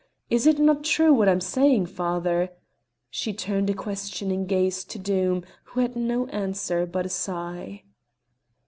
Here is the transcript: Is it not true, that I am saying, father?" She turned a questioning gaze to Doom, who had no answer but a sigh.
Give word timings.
Is 0.31 0.47
it 0.47 0.57
not 0.57 0.83
true, 0.83 1.15
that 1.19 1.27
I 1.29 1.31
am 1.31 1.39
saying, 1.39 1.85
father?" 1.85 2.49
She 3.11 3.33
turned 3.33 3.69
a 3.69 3.75
questioning 3.75 4.47
gaze 4.47 4.83
to 4.85 4.97
Doom, 4.97 5.43
who 5.65 5.79
had 5.81 5.95
no 5.95 6.25
answer 6.29 6.87
but 6.87 7.05
a 7.05 7.09
sigh. 7.09 7.83